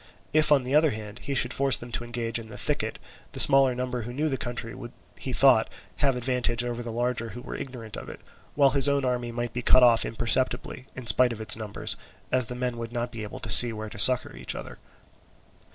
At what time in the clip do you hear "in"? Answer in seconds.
2.39-2.47, 10.95-11.05